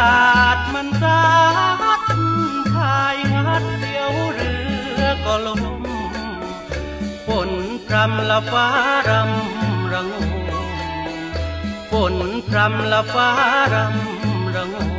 [0.00, 0.10] า
[0.56, 1.22] ดมันสา
[1.98, 2.00] ด
[2.74, 4.52] พายงัดเดียวเรื
[5.00, 5.62] อก็ลม
[7.26, 7.50] ฝน
[7.86, 8.66] พรำละฟ้า
[9.08, 10.50] รำระงม
[11.90, 12.14] ฝน
[12.48, 13.28] พรำละฟ้า
[13.74, 14.92] รำระงม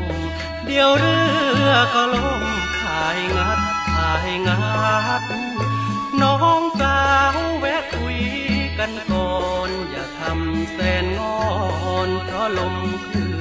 [0.66, 1.18] เดียวเรื
[1.68, 2.44] อก็ลม
[2.82, 4.58] พายงัดพายงั
[5.22, 5.24] ด
[6.22, 6.99] น้องสา
[7.34, 8.20] วแวะคุย
[8.77, 9.32] กันก่อ
[9.68, 11.41] น อย่าทำแสนงอ
[12.08, 13.40] นเพราะลมคลื่นจ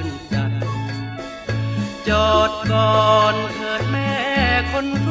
[2.09, 4.13] จอดก่อนเถิดแม่
[4.71, 5.07] คนส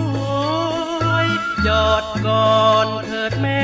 [1.02, 1.28] วย
[1.66, 3.62] จอดก่อนเถิดแม่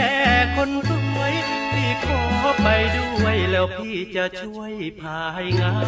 [0.56, 1.32] คนสวย
[1.72, 2.22] พี่ขอ
[2.62, 5.86] ไปด้วยแล้วพี่จะช่วยพายงาน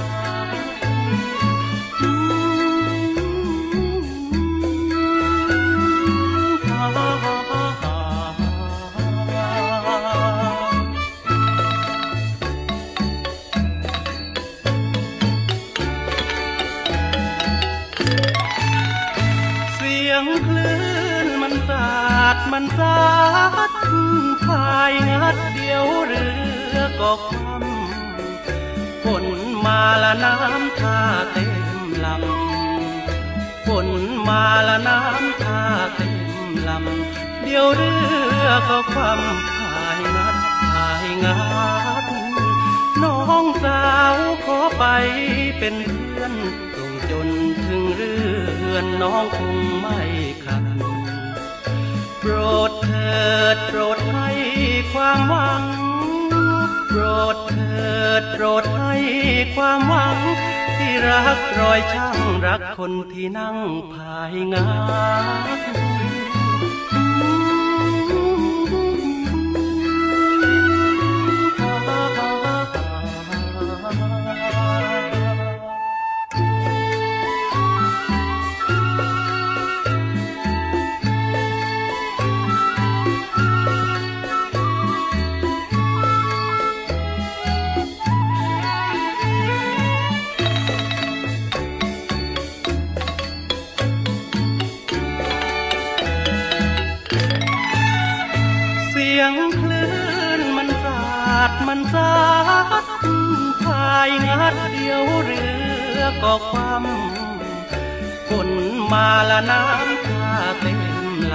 [7.68, 22.98] เมันสา
[23.69, 23.70] ด
[24.45, 26.27] พายงัดเดียวเรื
[26.75, 29.25] อก็คว่ำฝน
[29.65, 30.98] มาละน้ำท่า
[31.33, 31.56] เต็ม
[32.05, 33.89] ลำฝน
[34.28, 35.61] มาละน้ำท่า
[35.97, 36.17] เต็ม
[36.69, 37.92] ลำเดียวเรื
[38.45, 40.37] อก็คว่ำพายงัด
[40.72, 41.39] พายงั
[42.03, 42.05] ด
[43.03, 43.84] น้องสา
[44.15, 44.84] วขอไป
[45.59, 46.34] เป็นเพื่อน
[46.75, 47.28] ส่งจน
[47.67, 48.15] ถึงเรื
[48.72, 49.98] อนน้องคงไม่
[50.47, 50.68] ขัด
[52.21, 52.34] โปร
[52.69, 53.21] ดเถิ
[53.55, 54.29] ดโปรดให้
[54.93, 55.62] ความหวัง
[56.89, 57.03] โปร
[57.34, 58.95] ดเถิดโปรดให้
[59.56, 60.19] ความหวัง
[60.77, 63.57] ที่รักรอยช่างรักคนที่นั่ง
[63.93, 64.69] พายงา
[65.57, 65.59] น
[106.31, 106.84] ก็ความ
[108.28, 108.49] ฝน
[108.93, 110.28] มาละน้ำท่า
[110.61, 110.81] เต็ม
[111.33, 111.34] ล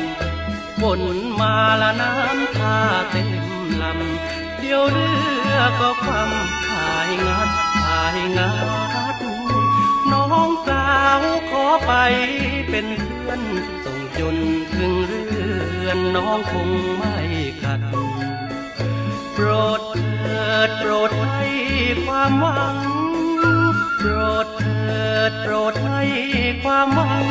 [0.00, 1.00] ำฝน
[1.40, 2.76] มาละน้ำท่า
[3.10, 3.30] เต็ม
[3.82, 5.10] ลำเดียวเรื
[5.54, 6.30] อก็ความ
[6.66, 8.50] พายงัดพายงั
[9.14, 9.16] ด
[10.12, 10.86] น้องสา
[11.18, 11.92] วขอไป
[12.70, 13.42] เป็นเพื่อน
[13.84, 14.36] ส่งจน
[14.74, 15.24] ถึงเรื
[15.86, 17.16] อนน้องคงไม่
[17.62, 17.80] ขัด
[19.34, 19.46] โปร
[19.78, 21.46] ดเถิดโปรดให้
[22.04, 22.91] ความหวัง
[24.04, 26.02] โปรดเถิดโปรดให้
[26.62, 27.26] ความหวัง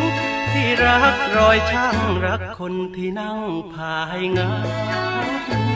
[0.51, 3.39] ที่รักรอยช่างรักคนที่นั่ง
[3.73, 4.51] พายงา
[5.25, 5.70] น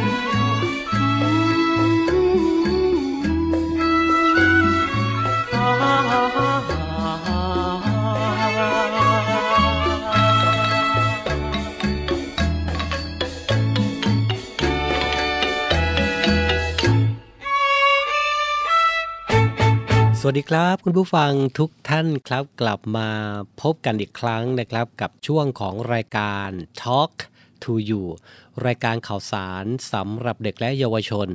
[20.28, 23.10] วัสดีครับ คุณผู้ฟังทุกท่านครับกลับมา
[23.62, 26.50] พบกันอีกครั้งนะครับกับช่วงของรายการ
[26.82, 27.14] Talk
[27.64, 28.04] to You
[28.66, 31.28] รายการข่าวสารสำหรับเด็กและเยาวชน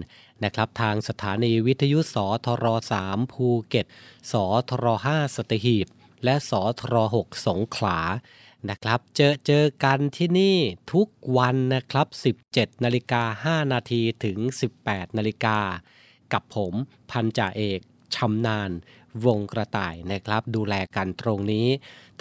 [0.44, 2.66] นะครับทางสถานีวิทยุสทร
[3.02, 3.87] 3ภูเก็ต
[4.32, 4.34] ส
[4.70, 5.86] ทร5สตหีบ
[6.25, 7.98] และสทร6สงขลา
[8.69, 10.56] นะครับ เจอเจอกันที่นี่
[10.93, 12.06] ทุกวันนะครับ
[12.46, 13.22] 17นาฬิกา
[13.64, 14.38] 5นาทีถึง
[14.78, 15.58] 18นาฬิกา
[16.32, 16.75] กับผม
[17.10, 17.81] พันจ่าเอก
[18.16, 18.70] ชำนาญ
[19.24, 21.68] วงกระต่ายนะครับ ดูแลกันตรงนี้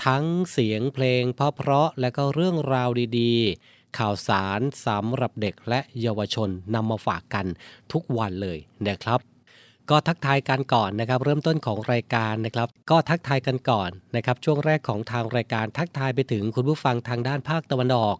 [0.06, 2.90] ทั้งเสียงเพลงเพราะๆและก็เรื่องราว
[3.20, 7.46] ดีๆ ข่าวสารสำหรับเด็กและเยาวชนนำมาฝากกัน
[7.92, 8.58] ทุกวันเลย
[8.88, 9.20] นะครับ
[9.90, 18.18] ก็ทักทายกันก่อนนะครับเริ่มต้นของรายการนะครับ ก็ทักทายกันก่อนนะครับ ช่วงแรกของทางรายการทักทายไปถึงคุณผู้ฟังทางด้านภาคตะวันออก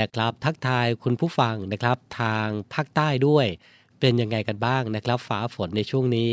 [0.00, 3.46] นะครับ ทักทายคุณผู้ฟังนะครับทางภาคใต้ด้วย
[4.00, 6.32] เป็นยังไงกันบ้างนะครับ ฟ้าฝนในช่วงนี้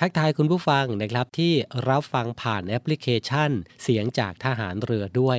[0.00, 1.52] ทักทายคุณผู้ฟังนะครับที่
[1.88, 3.50] รับฟังผ่านแอปพลิเคชัน
[3.82, 5.38] เสียงจากทหารเรือด้วย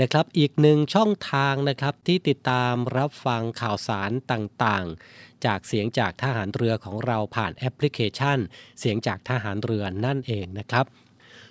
[0.00, 8.38] นะครับอีกหนึ่งช่องทางนะครับที่ติดตามรับฟังข่าวสารต่างๆ จากเสียงจากทหารเรือของเราผ่านแอปพลิเคชัน
[8.80, 10.84] เสียงจากทหารเรือนั่นเองนะครับ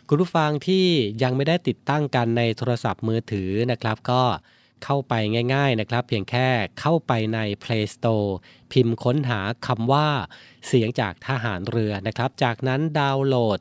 [0.09, 0.85] คุณผู้ฟังที่
[1.23, 4.21] ยังไม่ได้ติดตั้งกันในโทรศัพท์มือถือนะครับ ก็
[4.83, 5.13] เข้าไป
[5.53, 6.47] ง่าย ๆนะครับ เพียงแค่
[6.79, 8.29] เข้าไปใน Play Store
[8.71, 10.09] พิมพ์ค้นหาคำว่า
[10.67, 13.59] เสียงจากทหารเรือนะครับ จากนั้นดาวน์โหลด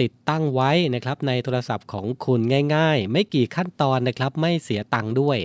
[0.00, 2.40] ติดตั้งไว้นะครับในโทรศัพท์ของคุณ
[2.76, 5.38] ง่าย ๆ ไม่กี่ขั้นตอนนะครับไม่เสียตังค์ด้วย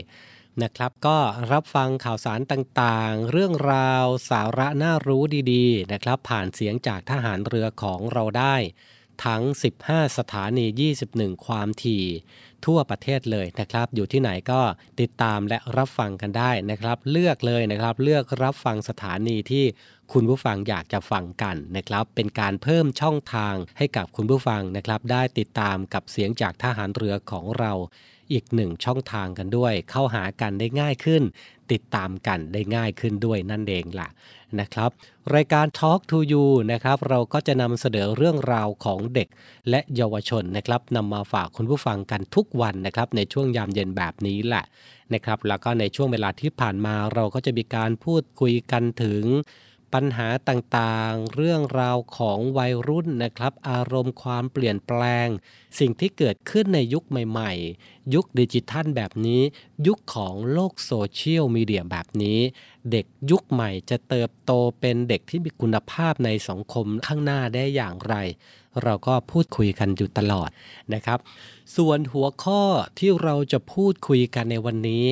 [0.64, 1.18] นะครับก็
[1.52, 5.24] รับฟังข่าวสารต่างๆ เรื่องราวสาระน่ารู้
[5.54, 8.56] ดีๆนะครับผ่านเสียงจากทหารเรือของเราได้
[9.26, 9.44] ทั้ง
[9.82, 10.66] 15 สถานี
[11.06, 12.06] 21 ความถี่
[12.66, 14.62] ทั่วประเทศเลยนะครับ อยู่ที่ไหนก็
[15.02, 19.66] ติดตามและรับฟังกันได้นะครับ เลือกเลยนะครับ เลือกรับฟังสถานีที่
[20.14, 27.74] คุณผู้ฟังอยากจะฟังกันนะครับ เป็นการเพิ่มช่องทางให้กับคุณผู้ฟังนะครับ ได้ติดตามกับเสียงจากทหารเรือของเรา
[28.32, 31.24] อีกหนึ่งช่องทางกันด้วย เข้าหากันได้ง่ายขึ้น
[31.72, 34.08] ติดตามกันได้ง่ายขึ้นด้วยนั่นเองล่ะ
[34.60, 34.90] นะครับ
[35.36, 39.28] รายการ Talk to You นะครับเราก็จะนำเสนอเรื่องราวของเด็ก
[39.70, 44.64] และเยาวชนนะครับนำมาฝากคุณผู้ฟังกันทุกวันนะครับในช่วงยามเย็นแบบนี้แหละ
[45.14, 49.24] นะครับแล้วก็ในช่วงเวลาที่ผ่านมาเราก็จะมีการพูดคุยกันถึง
[49.94, 55.28] ปัญหาต่างๆ เรื่องราวของวัยรุ่นนะครับ อารมณ์ความเปลี่ยนแปลง
[55.80, 57.52] สิ่งที่เกิดขึ้นในยุคใหม่
[57.84, 59.42] ๆ ยุคดิจิทัลแบบนี้
[59.88, 62.40] ยุคของโลกโซเชียลมีเดียแบบนี้
[62.92, 68.16] เด็กยุคใหม่จะเติบโตเป็นเด็กที่มีคุณภาพในสังคมข้างหน้าได้อย่างไร
[68.84, 70.50] เราก็พูดคุยกันอยู่ตลอด
[70.94, 71.20] นะครับ
[71.76, 72.62] ส่วนหัวข้อ
[73.00, 75.06] ที่เราจะพูดคุยกันในวันนี้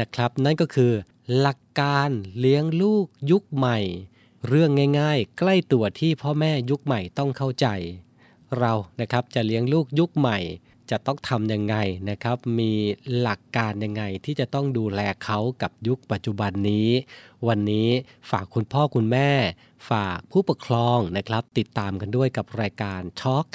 [0.00, 0.92] นะครับ นั่นก็คือ
[1.38, 3.78] หลักการเลี้ยงลูกยุคใหม่
[4.48, 4.70] เรื่อง
[5.00, 7.66] ง่ายๆ ใกล้ตัวที่พ่อแม่ยุคใหม่ต้องเข้าใจ
[8.58, 10.38] เรานะครับจะเลี้ยงลูกยุคใหม่
[10.90, 11.76] จะต้องทำยังไง
[12.10, 12.72] นะครับ มี
[13.18, 16.88] หลักการยังไงที่จะต้องดูแลเขากับยุคปัจจุบันนี้
[17.48, 17.88] วันนี้
[18.30, 19.30] ฝากคุณพ่อคุณแม่
[19.90, 23.48] ฝากผู้ปกครองนะครับ ติดตามกันด้วยกับรายการ Talk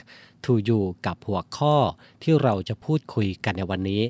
[0.45, 1.75] to You กับหัวข้อ
[2.23, 4.03] ที่เราจะพูดคุยกันในวันนี้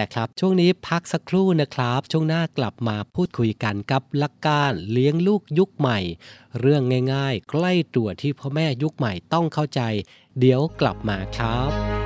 [0.00, 5.98] นะครับ ช่วงนี้พักสักครู่นะครับ ช่วงหน้ากลับมาพูดคุยกันกับหลักการเลี้ยงลูกยุคใหม่
[6.60, 6.82] เรื่อง
[7.14, 9.80] ง่าย ๆ ใกล้ตัวที่พ่อแม่ยุคใหม่ต้องเข้าใจ
[10.38, 12.05] เดี๋ยวกลับมาครับ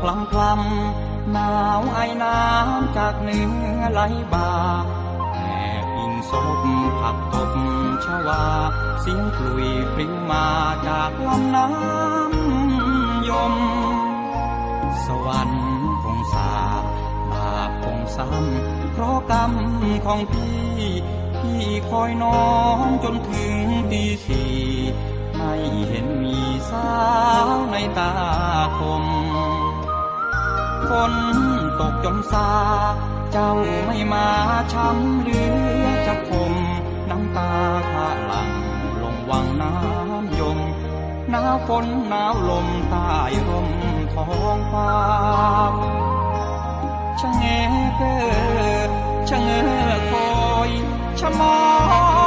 [0.00, 3.40] พลำพลำหนาวไอน้ำจากเหนื
[3.78, 4.00] อไหล
[4.32, 4.50] บ่า
[5.34, 5.38] แอ
[5.82, 6.64] บอิงศพ
[7.00, 7.50] ผักตบ
[8.04, 8.44] ชวา
[9.00, 10.46] เสียงกลุยพริ้งมา
[10.86, 13.54] จากลำน้ำยม
[15.04, 15.68] สวรรค์
[16.02, 16.52] คงสา
[17.30, 19.52] บาปคงซ้ำเพราะกรรม
[20.06, 20.60] ของพี่
[21.38, 23.54] พี่คอยน้องจนถึง
[23.90, 24.52] ตีสี่
[25.36, 25.54] ไม่
[25.88, 26.38] เห็นมี
[26.70, 26.90] สา
[27.46, 28.12] วในตา
[28.78, 29.04] คม
[30.90, 31.14] ฝน
[31.80, 32.48] ตกจนซา
[33.32, 33.52] เจ้า
[33.86, 34.26] ไม่มา
[34.72, 35.40] ช้ำเหลื
[35.82, 36.54] อจะคม
[37.10, 37.52] น้ำตา
[37.90, 38.50] พาหลัง
[39.02, 40.58] ลงวังน้ำยม
[41.30, 43.10] หนาวฝนหนาวลมใต้
[43.48, 43.70] ร่ม
[44.14, 44.92] ท้องฟ้า
[47.20, 47.44] ชะเง
[47.96, 48.90] เกอ
[49.28, 50.28] ชะเงอคอ
[50.68, 50.70] ย
[51.20, 51.54] ชะมอ
[52.18, 52.19] ย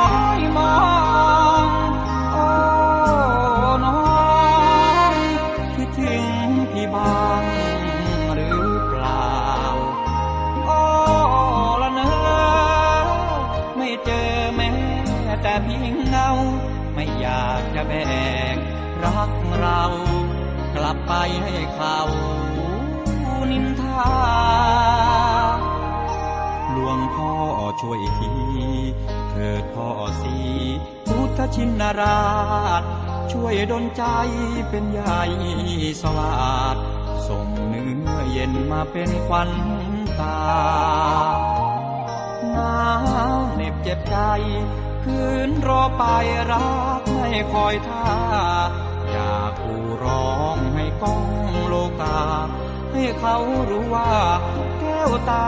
[18.53, 18.55] ง
[19.03, 19.83] รักเรา
[20.75, 21.99] กลับไปให้เขา
[23.51, 24.11] นินทา
[26.71, 27.31] หลวงพ่อ
[27.81, 28.31] ช่วยที
[29.29, 29.89] เถิดพ่อ
[30.21, 30.37] สี
[31.07, 32.23] พุทธชินรา
[32.81, 32.83] ช
[33.31, 34.03] ช่วยดลใจ
[34.69, 35.21] เป็นใหญ่
[36.01, 36.33] สวั
[36.73, 36.77] สด
[37.27, 39.51] ส่งเนื้อเย็นมาเป็นควัน
[40.19, 40.41] ตา
[42.51, 42.77] หนา
[43.33, 44.17] วเหน็บเจ็บใจ
[45.03, 46.03] คืนรอไป
[46.51, 48.07] รักไม่คอยท่า
[49.11, 51.23] อยากผู้ร้องให้ก้อง
[51.67, 52.19] โลกา
[52.91, 53.37] ให้เขา
[53.69, 54.11] รู้ว่า
[54.79, 55.47] แก้วตา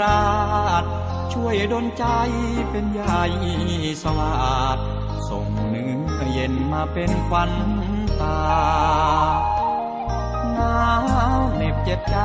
[0.00, 0.24] รา
[0.82, 0.84] ช
[1.32, 2.04] ช่วยดนใจ
[2.70, 3.32] เป็นยาย
[4.02, 4.34] สวา
[4.76, 4.78] ด
[5.28, 7.52] ส่งเนื้อเย็นมาเป็นควัน
[8.20, 8.40] ตา
[10.54, 10.82] หนา
[11.38, 12.18] วเหน็บเจ็บใจ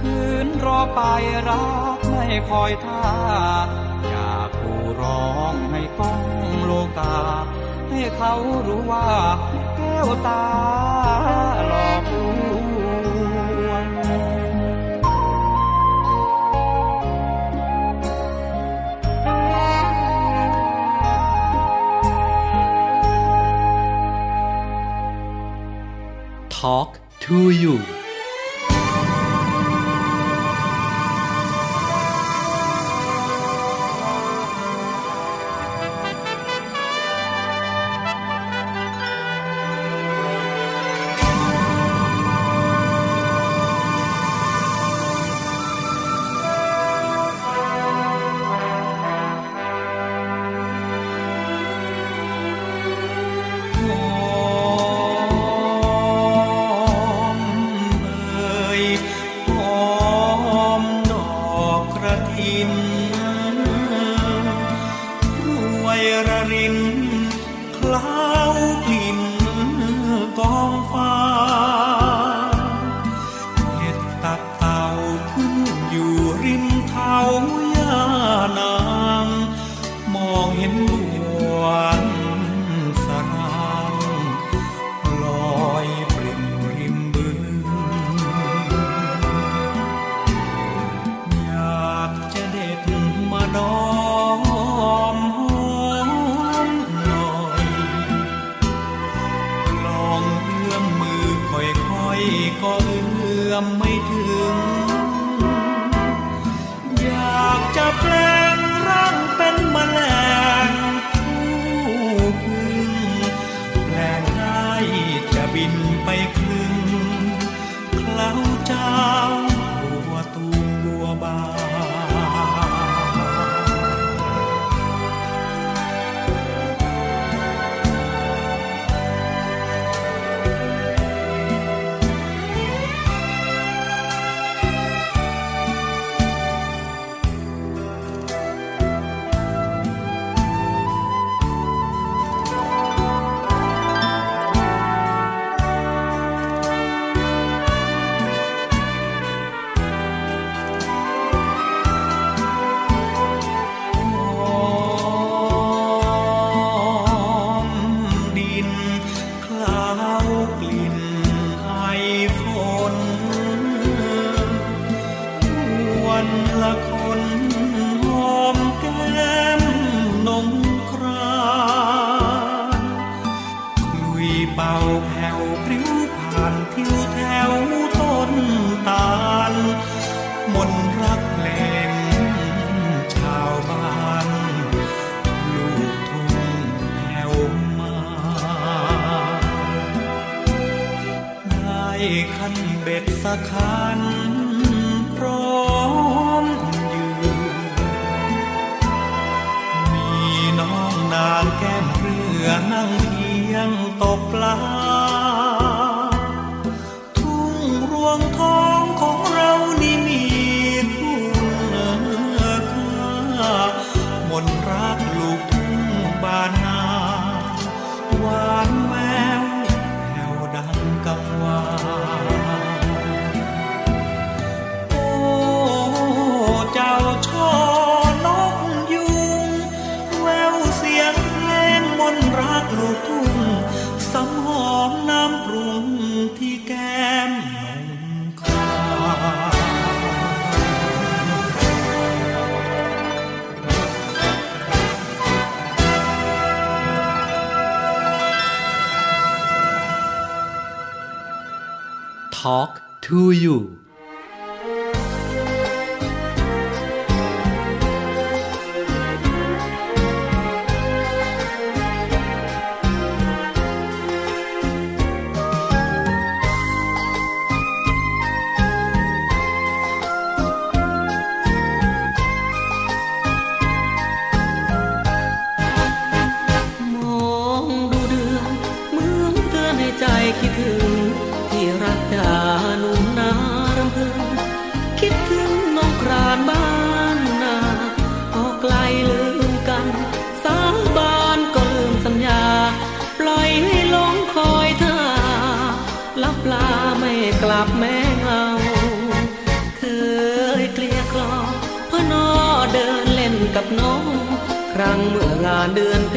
[0.00, 1.00] คืนรอไป
[1.48, 1.66] รั
[1.96, 3.04] กไม่คอยท่า
[4.08, 6.20] อยากผู้ร้องให้ก้อง
[6.64, 7.16] โลกา
[7.88, 8.34] ให้เขา
[8.66, 9.08] รู้ว่า
[9.76, 10.44] แก้วตา
[11.68, 12.09] หลอก
[26.60, 27.99] talk to you.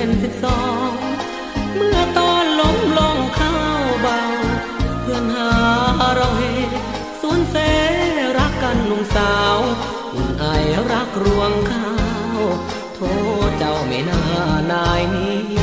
[0.03, 0.91] อนเพ็ญสิบสอง
[1.75, 3.55] เมื่อตอนล้มลงเข้า
[4.01, 4.19] เบา
[5.01, 5.51] เพื่อนหา
[6.15, 6.43] เราเห
[7.21, 7.55] สวนเส
[8.37, 9.57] รักกันหนุ่มสาว
[10.13, 10.45] อุ่นไอ
[10.91, 11.93] รักรวงข้า
[12.37, 12.39] ว
[12.95, 12.99] โท
[13.47, 14.21] ษเจ้าไม่น่า
[14.71, 15.62] นายนี้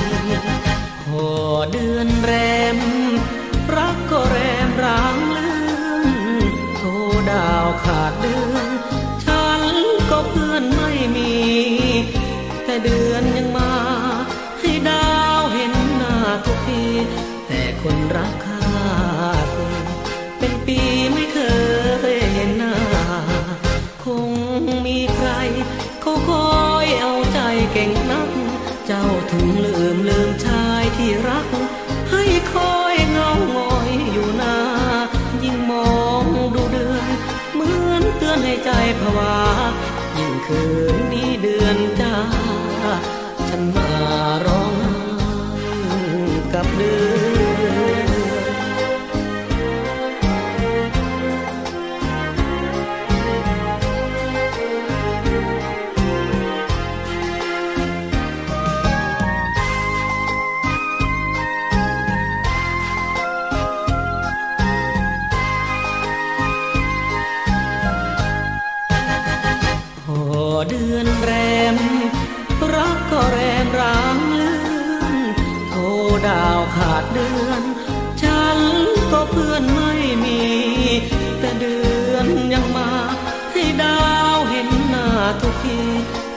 [85.43, 85.81] ทุกที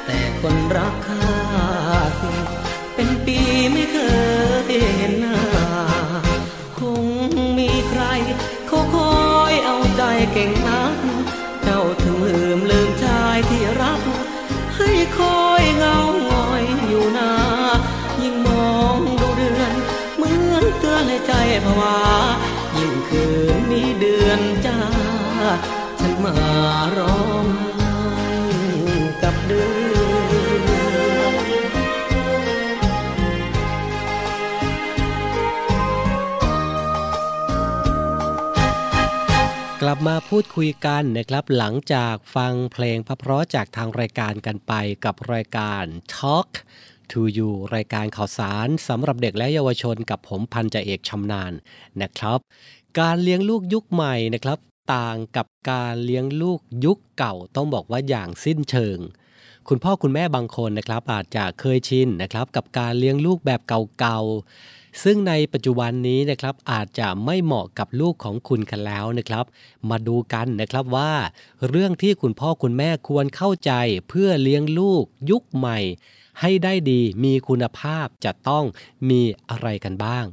[0.05, 1.27] แต่คนรักข้า
[2.95, 3.39] เป็นปี
[3.71, 3.97] ไม่เค
[4.69, 5.39] ยเห็นหน้า
[6.79, 7.05] คง
[7.57, 8.03] มีใคร
[8.67, 9.15] เขาคอ
[9.51, 10.03] ยเอาใจ
[10.33, 10.97] เก่งนัก
[11.63, 14.01] เจ้าถึงลืมลืมชายที่รัก
[14.75, 17.31] ให้คอยเงาหงอยอยู่นา
[18.21, 19.73] ยิ่งมองดูเดือน
[20.15, 21.33] เหมือนเตือนให้ใจ
[21.65, 21.97] ผวา
[22.77, 23.25] ยิ่งคื
[23.55, 24.79] นนี้เดือนจ้า
[25.99, 26.35] ฉันมา
[26.97, 27.13] รอ
[39.85, 44.73] กลับมาพูดคุยกันนะครับหลังจากฟังเพลงพะเพราะจากทางรายการกันไป
[45.05, 45.83] กับรายการ
[46.15, 46.49] Talk
[47.11, 51.53] to You รายการข่าวสารสำหรับเด็กและเยาวชนกับผมพันจ่าเอกชำนาญ
[52.01, 52.39] นะครับ
[52.99, 54.57] การเลี้ยงลูกยุคใหม่นะครับ
[54.95, 58.97] ต่างกับการเลี้ยงลูกยุคเก่าต้องบอกว่าอย่างสิ้นเชิง
[59.67, 63.61] คุณพ่อคุณแม่บางคนนะครับอาจจะเคยชินนะครับ กับการเลี้ยงลูกแบบ
[63.99, 69.45] เก่าๆ ซึ่งในปัจจุบันนี้นะครับอาจจะไม่เหมาะกับลูกของคุณกันแล้วนะครับ
[69.89, 71.13] มาดูกันนะครับว่า
[71.67, 73.71] เรื่องที่คุณพ่อคุณแม่ควรเข้าใจ
[74.09, 75.79] เพื่อเลี้ยงลูกยุคใหม่
[76.41, 78.65] ให้ได้ดีมีคุณภาพจะต้อง
[79.09, 80.25] มีอะไรกันบ้าง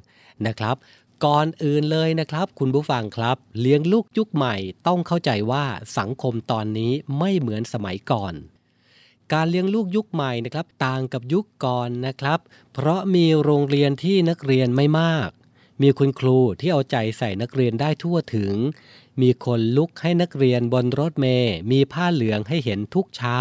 [0.47, 0.77] นะครับ
[1.25, 5.65] ก่อนอื่นเลยนะครับ คุณผู้ฟังครับ เลี้ยงลูกยุคใหม่ต้องเข้าใจว่า
[5.99, 8.35] สังคมตอนนี้ไม่เหมือนสมัยก่อน
[9.33, 12.41] การเลี้ยงลูกยุคใหม่นะครับต่างกับยุคก่อนนะครับ
[12.75, 15.29] เพราะมีโรงเรียนที่นักเรียนไม่มาก
[15.83, 18.55] มีคุณครูที่เอาใจใส่นักเรียนได้ทั่วถึง
[19.21, 23.39] มีคนลุกให้นักเรียนบนรถเมล์มีผ้าเหลืองให้เห็นทุกเช้า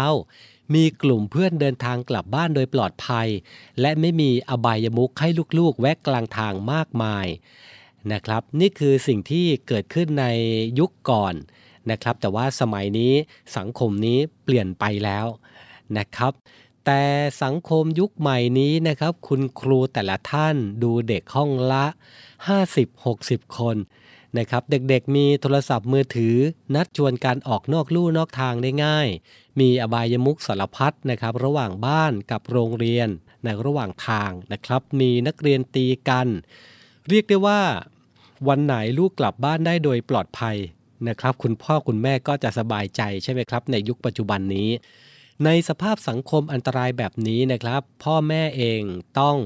[0.74, 3.28] มีกลุ่มเพื่อนเดินทางกลับบ้านโดยปลอดภัย
[3.80, 7.26] และไม่มีอบายมุขให้ลูกๆ แวะกลางทางมากมาย
[8.12, 10.26] นะครับนี่คือสิ่งที่เกิดขึ้นใน
[10.78, 11.34] ยุคก่อน
[11.90, 13.12] นะครับแต่ว่าสมัยนี้
[13.56, 15.26] สังคมนี้เปลี่ยนไปแล้ว
[15.98, 16.32] นะครับ
[16.86, 17.02] แต่
[17.42, 21.84] สังคมยุคใหม่นี้นะครับ คุณครูแต่ละท่านดูเด็กห้องละ
[22.70, 23.76] 50-60 คน
[24.38, 26.36] นะครับเด็กๆมีโทรศัพท์มือถือ
[26.74, 29.08] นัดชวนการออกนอกลู่นอกทางได้ง่าย
[29.60, 33.08] มีอบายมุขสารพัดนะครับ ระหว่างบ้านกับโรงเรียน
[33.44, 36.28] ในระหว่างทางนะครับ มีนักเรียนตีกัน
[37.08, 37.60] เรียกได้ว่า
[38.48, 40.56] วันไหนลูกกลับบ้านได้โดยปลอดภัย
[41.08, 44.68] นะครับ คุณพ่อคุณแม่ก็จะสบายใจใช่ไหมครับ ในยุคปัจจุบันนี้
[45.44, 48.82] ในสภาพสังคมอันตรายแบบนี้นะครับ พ่อแม่เอง
[49.20, 49.36] ต้อง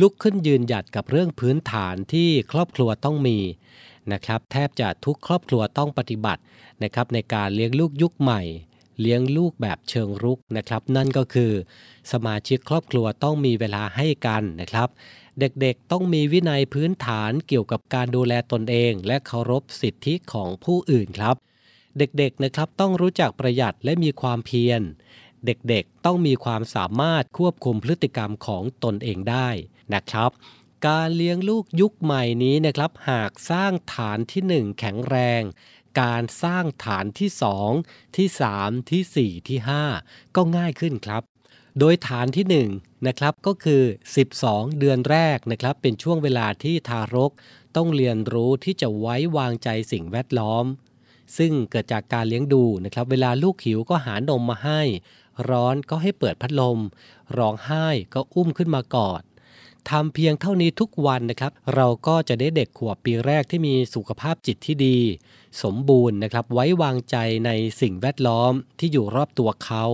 [0.00, 3.38] ลุกขึ้นยืนหยัดกับเรื่องพื้นฐานที่ครอบครัวต้องมี
[4.12, 6.42] นะครับแทบจะทุกครอบครัวต้องปฏิบัติ
[6.82, 8.42] นะครับในการเลี้ยงลูกยุคใหม่
[9.00, 11.52] เลี้ยงลูกแบบเชิงรุกนะครับ นั่นก็คือ
[12.12, 14.88] สมาชิกครอบครัวต้องมีเวลาให้กันนะครับ
[15.40, 21.36] เด็กๆต้องมีวินัยพื้นฐานเกี่ยวกับการดูแลตนเอง และเคารพสิทธิของผู้อื่นครับ
[21.98, 24.82] เด็กๆนะครับต้องรู้จักประหยัดและมีความเพียร
[25.46, 29.48] เด็กๆต้องมีความสามารถควบคุมพฤติกรรมของตนเองได้
[29.94, 30.30] นะครับ
[30.86, 35.42] การเลี้ยงลูกยุคใหม่นี้นะครับ หากสร้างฐานที่ 1 แข็งแรง
[36.00, 37.30] การสร้างฐานที่
[37.72, 39.58] 2 ที่ 3 ที่ 4 ที่
[39.98, 41.22] 5 ก็ง่ายขึ้นครับ
[41.78, 43.82] โดยฐานที่1นะครับก็คือ
[44.30, 47.32] 12 เดือนแรกนะครับเป็นช่วงเวลาที่ทารก
[47.76, 50.64] ต้องเรียนรู้ที่จะไว้วางใจสิ่งแวดล้อม
[51.38, 54.80] ซึ่งเกิดจากการเลี้ยงดูนะครับ เวลาลูกหิวก็หานมมาให้
[55.50, 56.78] ร้อนก็ให้เปิดพัดลม
[57.38, 59.22] ร้องไห้ก็อุ้มขึ้นมากอด
[59.90, 64.98] ทำเพียงเท่านี้ทุกวันนะครับ เราก็จะได้เด็กขวบปีแรกที่มีสุขภาพจิตที่ดี
[65.62, 67.16] สมบูรณ์นะครับ ไว้วางใจ
[67.46, 69.84] ในสิ่งแวดล้อมที่อยู่รอบตัวเขา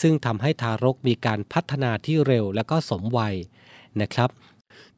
[0.00, 3.34] ซึ่งทำให้ทารกมีการพัฒนาที่เร็วและก็สมวัย
[4.00, 4.30] นะครับ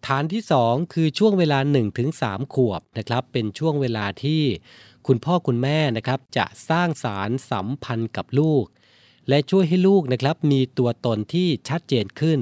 [0.07, 1.59] ฐานที่ 2 คือช่วงเวลา
[2.07, 4.43] 1-3 ขวบนะครับ เป็นช่วงเวลาที่
[5.07, 8.65] คุณพ่อคุณแม่นะครับจะสร้างสารสัมพันธ์กับลูก
[9.29, 12.41] และช่วยให้ลูกนะครับมีตัวตนที่ชัดเจนขึ้น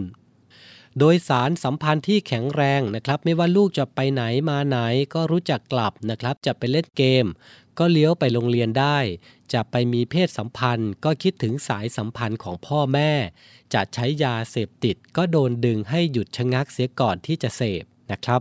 [0.99, 4.79] โดยสารสัมพันธ์ที่แข็งแรงนะครับ ไม่ว่าลูกจะไปไหนมาไหน
[5.15, 7.27] ก็รู้จักกลับนะครับ จะไปเล่นเกม
[7.79, 8.99] ก็เลี้ยวไปโรงเรียนได้
[9.53, 13.13] จะไปมีเพศสัมพันธ์ ก็คิดถึงสายสัมพันธ์ของพ่อแม่
[13.75, 18.41] จะใช้ยาเสพติด ก็โดนดึงให้หยุดชะงักเสียก่อนที่จะเสพนะครับ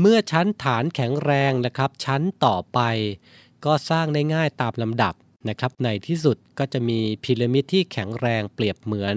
[0.00, 2.80] เมื่อชั้นฐานแข็งแรงนะครับ ชั้นต่อไป
[3.64, 5.14] ก็สร้างได้ง่ายตามลำดับ
[5.48, 9.16] นะครับ ในที่สุดก็จะมีพีระมิดที่แข็งแรงเปรียบเหมือน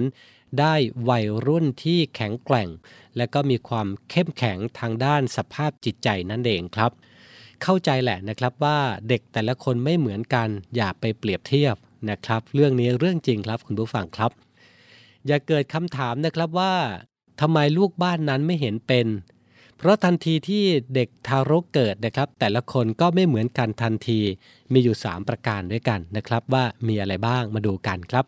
[0.59, 0.75] ได้
[1.09, 2.69] วัยรุ่นที่แข็งแกร่ง
[3.17, 6.91] และก็มีความเข้มแข็งทางด้านสภาพจิตใจนั่นเองครับ
[7.63, 11.75] เข้าใจแหละนะครับว่าเด็กแต่ละคนไม่เหมือนกัน อย่าไปเปรียบเทียบ
[12.09, 14.31] นะครับ เรื่องนี้เรื่องจริงครับคุณผู้ฟังครับ
[15.27, 16.73] อย่าเกิดคำถามนะครับว่า
[17.41, 19.07] ทำไมลูกบ้านนั้นไม่เห็นเป็น
[19.79, 20.63] เพราะทันทีที่
[20.95, 24.19] เด็กทารกเกิดนะครับ แต่ละคนก็ไม่เหมือนกันทันที
[24.73, 28.25] มีอยู่ 3 ประการด้วยกันนะครับ ว่ามีอะไรบ้างมาดูกันครับ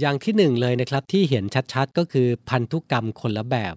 [0.00, 3.74] อย่างที่หนึ่งเลยนะครับที่เห็นชัดๆ ก็คือพันธุกรรมคนละแบบ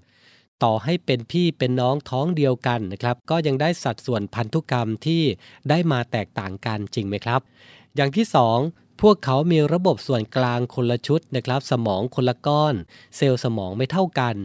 [0.63, 5.21] ต่อให้เป็นพี่เป็นน้องท้องเดียวกันนะครับ ก็ยังได้สัดส่วนพันธุกรรมที่
[5.69, 7.41] ได้มาแตกต่างกันจริงไหมครับ
[7.95, 8.57] อย่างที่สอง
[9.01, 12.73] พวกเขามีระบบส่วนกลางคนละชุดนะครับ สมองคนละก้อน
[13.15, 14.35] เซลล์สมองไม่เท่ากัน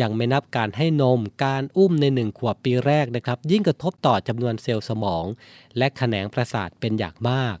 [0.00, 5.24] ยังไม่นับการให้นม การอุ้มในหนึ่งขวบปีแรกนะครับ ยิ่งกระทบต่อจำนวนเซลล์สมอง
[5.78, 7.56] และแขนงประสาทเป็นอย่างมาก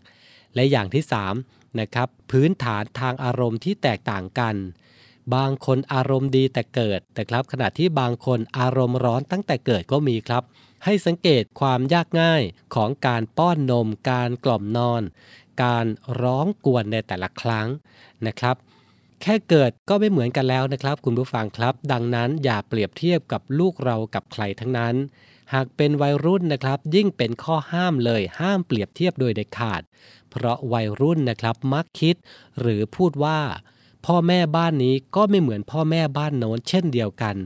[0.54, 1.04] และอย่างที่
[1.40, 4.56] 3นะครับพื้นฐานทางอารมณ์ที่แตกต่างกัน
[5.34, 10.42] บางคนอารมณ์ดีแต่เกิดนะครับ ขณะที่บางคนอารมณ์ร้อนตั้งแต่เกิดก็มีครับ
[10.84, 12.42] ให้สังเกตความยากง่าย
[12.74, 15.02] ของการป้อนนม การกล่อมนอน
[15.62, 15.86] การ
[16.22, 17.68] ร้องกวนในแต่ละครั้ง
[18.26, 18.56] นะครับ
[19.22, 24.94] แค่เกิดก็ไม่เหมือนกันแล้วนะครับ คุณผู้ฟังครับ ดังนั้นอย่าเปรียบเทียบกับลูกเรากับใครทั้งนั้น
[25.54, 29.82] หากเป็นวัยรุ่นนะครับ ยิ่งเป็นข้อห้ามเลยห้ามเปรียบเทียบโดยเด็ดขาด
[30.30, 32.16] เพราะวัยรุ่นนะครับมักคิด
[32.60, 33.38] หรือพูดว่า
[34.06, 37.36] พ่อแม่บ้านนี้ก็ไม่เหมือนพ่อแม่บ้านโน้นเช่นเดียวกัน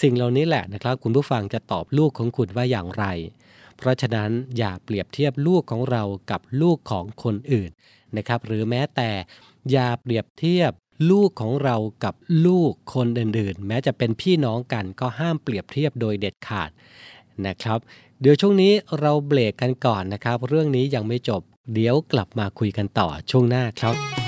[0.00, 3.04] สิ่งเหล่านี้แหละนะครับ คุณผู้ฟังจะตอบลูกของคุณว่าอย่างไร
[3.76, 7.70] เพราะฉะนั้นอย่าเปรียบเทียบลูกของเรากับลูกของคนอื่น
[8.16, 9.10] นะครับ หรือแม้แต่
[9.70, 10.72] อย่าเปรียบเทียบ
[11.10, 12.14] ลูกของเรากับ
[12.46, 16.70] ลูกคนอื่นๆ แม้จะเป็นพี่น้องกันก็ห้ามเปรียบเทียบโดยเด็ดขาด
[17.46, 17.78] นะครับ
[18.20, 21.42] เดี๋ยวช่วงนี้เราเบรกกันก่อนนะครับ เรื่องนี้ยังไม่จบ
[21.74, 24.25] เดี๋ยวกลับมาคุยกันต่อช่วงหน้าครับ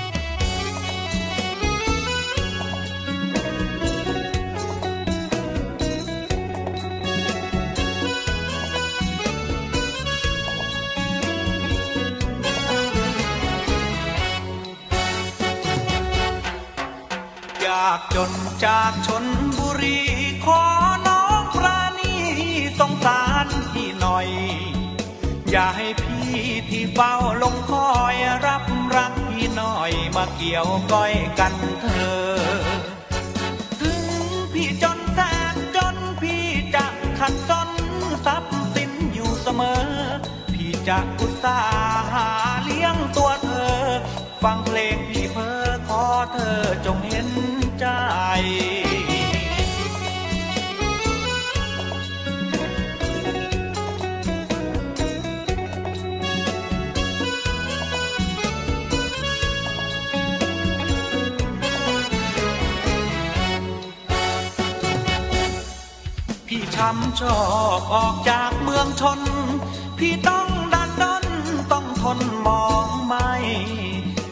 [17.91, 18.31] ากจน
[18.65, 19.25] จากชน
[19.57, 19.99] บุรี
[20.45, 20.63] ขอ
[21.07, 22.13] น้องปราณี
[22.79, 24.27] สงสารพี่หน่อย
[25.51, 26.33] อย่าให้พี่
[26.69, 28.63] ที่เฝ้าลงคอยรับ
[28.95, 32.29] รักพี่หน่อยมาเกี่ยวก้อยกันเธอ
[33.81, 34.03] ถึง
[34.53, 35.19] พี่จนแส
[35.53, 36.85] นจนพี่จะ
[37.19, 37.69] ขัดสน
[38.25, 39.83] ทรัพย์สินอยู่เสมอ
[40.53, 42.27] พี่จะอุตส่าห์หา
[42.63, 43.77] เลี้ยงตัวเธอ
[44.43, 47.29] ฟังเพลงพี่เพ้อขอเธอจงเห็น
[47.83, 47.85] จ
[66.47, 67.39] พี่ช้ำชอ
[67.79, 69.19] บออกจากเมืองชน
[69.97, 71.25] พี่ต้องดันด้น
[71.71, 73.31] ต้องทนมองไม่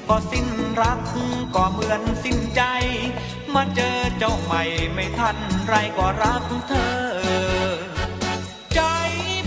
[0.07, 0.47] ก็สิ้น
[0.81, 0.99] รัก
[1.55, 2.61] ก็เหมือนสิ้นใจ
[3.55, 4.61] มาเจอเจ้าใหม่
[4.93, 6.97] ไม่ทันไรก็รักเธอ
[8.73, 8.81] ใจ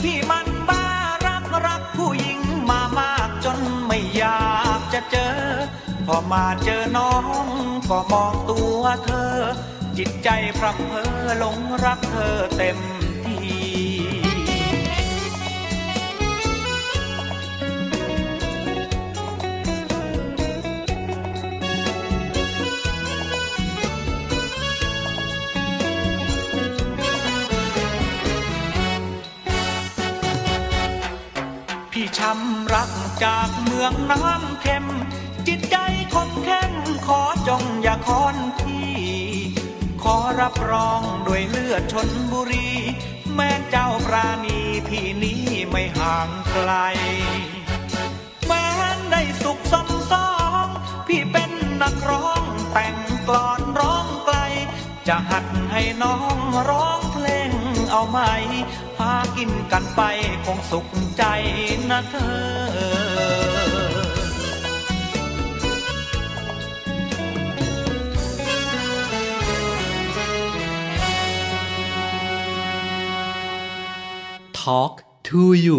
[0.03, 0.85] พี่มันบ้า
[1.27, 5.37] รักรักผู้หญิงมามากจนไม่อยากจะเจอ
[6.07, 7.25] พอมาเจอน้อง
[7.91, 9.35] ก็มองตัวเธอ
[9.99, 12.79] จิตใจพรำเพ้อหลงรักเธอเต็ม
[32.21, 32.93] ช้ำรัก
[33.25, 34.87] จากเมืองน้ำเค็ม
[35.47, 35.77] จิตใจ
[36.15, 36.73] คมเข้ม
[37.07, 38.91] ขอจงอย่าคอนพี่
[40.03, 42.71] ขอรับรองด้วยเลือดชนบุรี
[43.35, 46.71] แม่เจ้าปราณีพี่นี้ไม่ห่างไกล
[48.47, 48.65] แม้
[49.11, 50.31] ได้สุขสมสอ
[50.65, 50.67] ง
[51.07, 51.51] พี่เป็น
[51.83, 52.97] นักร้องแต่ง
[53.29, 54.37] กลอนร้องไกล
[55.09, 57.51] จะหัดให้น้องร้องเพลง
[57.91, 58.19] เอาไหม
[59.37, 60.01] กินกันไป
[60.45, 60.87] คงสุข
[61.19, 61.25] ใจ
[61.91, 63.31] นะเธอ
[74.59, 74.95] ทอล์ก
[75.29, 75.79] to you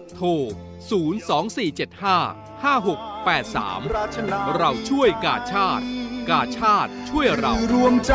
[0.21, 0.45] ทร 02475
[2.63, 5.85] 5683 เราช่วยกาชาติ
[6.29, 8.13] กาชาติช่วยเรา รวมใจ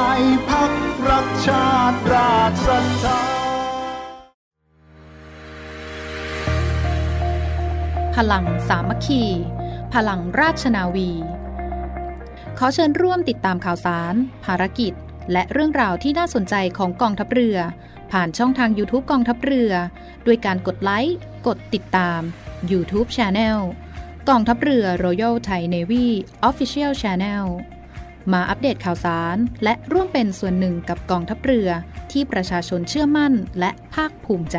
[0.48, 0.70] พัก
[1.08, 3.20] รักชาติราชศรัทธา
[8.16, 9.24] พลังสามัคคี
[9.94, 11.10] พลังราชนาวี
[12.58, 14.14] ขอเชิญร่วมติดตามข่าวสาร
[14.44, 14.92] ภารกิจ
[15.32, 17.56] และเรื่องราวที่น่าสนใจของกองทัพเรือ
[18.12, 19.72] ผ่านช่องทาง YouTube กองทัพเรือ
[20.26, 21.16] ด้วยการกดไลค์
[21.46, 22.20] กดติดตาม
[22.70, 23.58] YouTube Channel
[24.28, 26.06] กองทัพเรือ Royal Thai Navy
[26.48, 27.44] Official Channel
[28.32, 31.68] มาอัปเดตข่าวสาร และร่วมเป็นส่วนหนึ่งกับกองทัพเรือ
[32.12, 34.58] ที่ประชาชนเชื่อมั่นและภาคภูมิใจ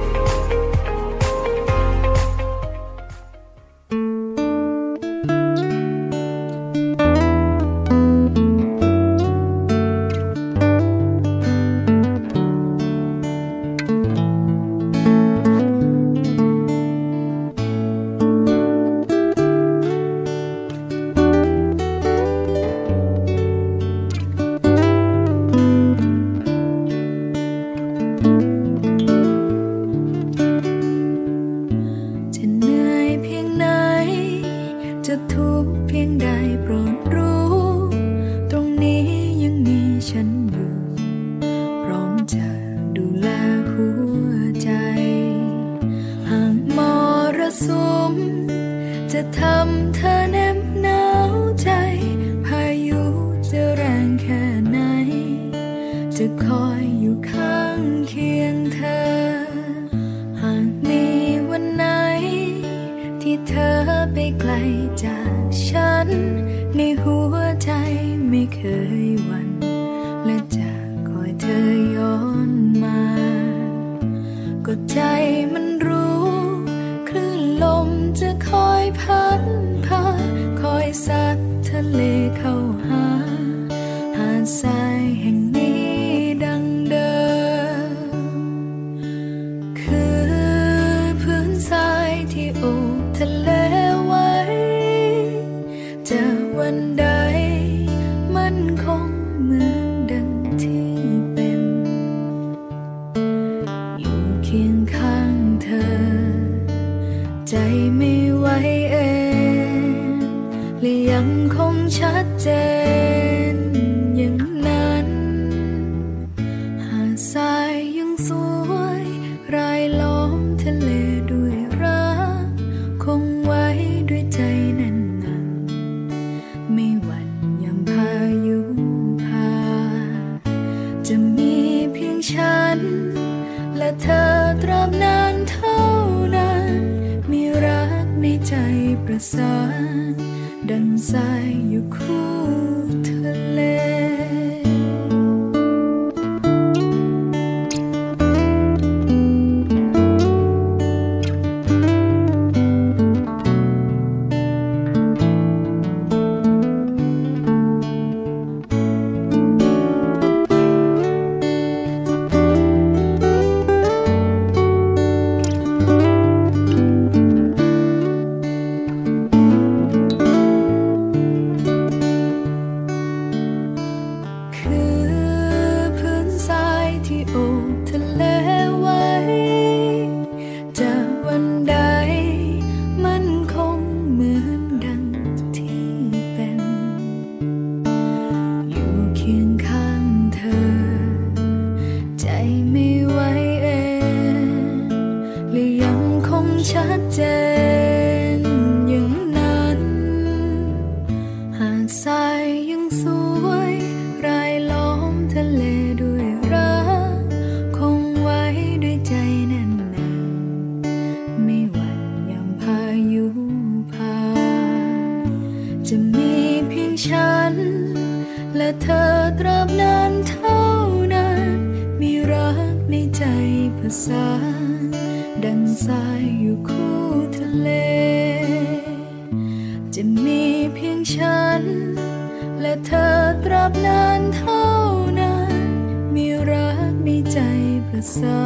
[238.15, 238.41] สา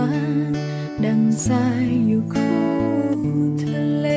[0.49, 0.51] น
[1.05, 2.59] ดังสายอยู่คู่
[3.61, 4.07] ทะเล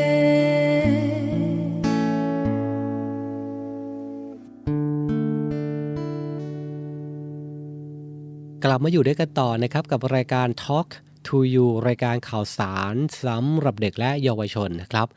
[8.64, 10.89] กลับมาอยู่ด้วยกันต่อนะครับกับรายการ Talk
[11.26, 15.09] to You รายการข่าวสารสำหรับเด็กและเยาวชนนะครับ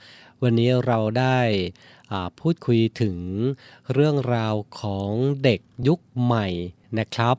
[0.41, 1.39] วันนี้เราได้
[2.39, 3.17] พูดคุยถึง
[3.93, 5.11] เรื่องราวของ
[5.43, 6.47] เด็กยุคใหม่
[6.99, 7.37] นะครับ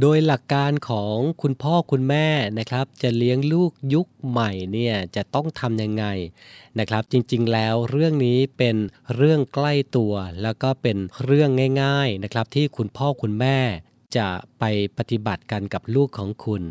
[0.00, 2.28] โดยหลักการของคุณพ่อคุณแม่
[2.58, 6.04] นะครับ จะเลี้ยงลูกยุคใหม่เนี่ยจะต้องทำยังไง
[6.78, 8.76] นะครับ จริงๆแล้วเรื่องนี้เป็น
[9.14, 10.12] เรื่องใกล้ตัว
[10.42, 11.50] แล้วก็เป็นเรื่อง
[11.82, 13.58] ง่าย ๆนะครับ ที่คุณพ่อคุณแม่
[14.16, 14.28] จะ
[14.58, 14.64] ไป
[14.98, 16.62] ปฏิบัติกันกับลูกของคุณ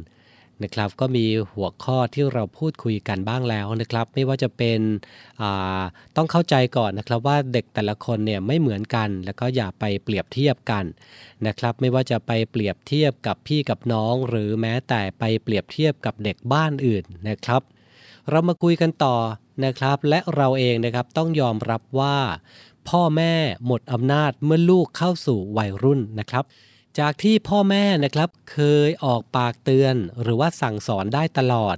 [0.63, 4.79] นะครับก็มีหัวข้อที่เราพูดคุยกันบ้างแล้วนะครับ ไม่ว่าจะเป็น
[5.41, 5.81] อ่า
[6.15, 10.85] ต้องเข้าใจก่อนนะครับว่าเด็กแต่ละคนเนี่ยไม่เหมือนกัน แล้วก็อย่าไปเปรียบเทียบกัน
[11.47, 17.61] นะครับ ไม่ว่าจะไปเปรียบเทียบกับพี่กับน้อง หรือแม้แต่ไปเปรียบเทียบกับเด็กบ้านอื่นนะครับ
[18.29, 19.15] เรามาคุยกันต่อ
[19.65, 22.17] นะครับ และเราเองนะครับต้องยอมรับว่า
[22.89, 23.33] พ่อแม่
[23.65, 26.43] หมดอำนาจเมื่อลูกเข้าสู่วัยรุ่นนะครับ
[26.97, 31.77] จากที่พ่อแม่นะครับเคยออกปากเตือน หรือว่าสั่งสอนได้ตลอด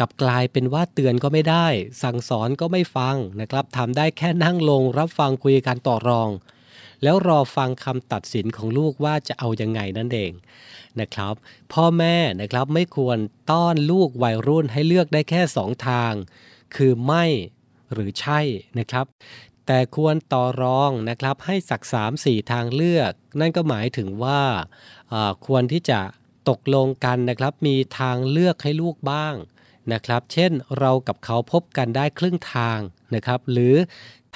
[0.00, 1.66] กับกลายเป็นว่าเตือนก็ไม่ได้
[2.02, 6.30] สั่งสอนก็ไม่ฟังนะครับทำได้แค่นั่งลงรับฟังคุยกันต่อรอง
[7.02, 10.32] แล้วรอฟังคำตัดสินของลูกว่าจะเอายังไงนั่นเอง
[11.00, 11.34] นะครับ
[11.72, 13.18] พ่อแม่นะครับไม่ควร
[13.52, 16.12] ต้อนลูกวัยรุ่นให้เลือกได้แค่สองทาง
[16.76, 17.24] คือไม่
[17.92, 18.40] หรือใช่
[18.78, 19.06] นะครับ
[19.66, 24.40] แต่ควรต่อรองนะครับให้สักสามสี่ทางเลือก นั่นก็หมายถึงว่า
[25.12, 26.00] อ่าควรที่จะ
[26.48, 29.34] ตกลงกันนะครับ มีทางเลือกให้ลูกบ้าง
[29.92, 32.78] นะครับ เช่นเรากับเขาพบกันได้ครึ่งทาง
[33.14, 33.74] นะครับ หรือ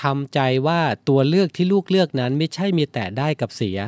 [0.02, 3.78] ทำใจว่าตัวเลือกที่ลูกเลือกนั้นไม่ใช่มีแต่ได้กับเสีย